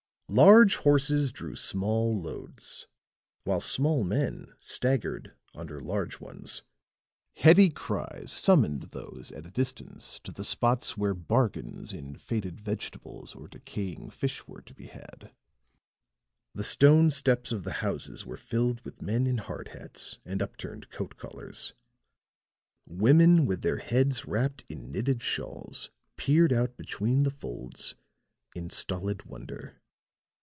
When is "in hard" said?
19.27-19.67